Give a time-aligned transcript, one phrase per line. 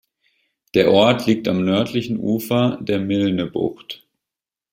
[0.73, 4.07] Der Ort liegt am nördlichen Ufer der Milne-Bucht.